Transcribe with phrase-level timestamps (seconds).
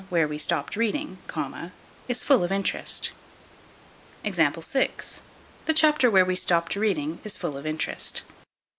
[0.09, 1.19] where we stopped reading,
[2.07, 3.11] is full of interest.
[4.23, 5.21] The
[5.75, 8.23] chapter where we stopped reading is full of interest.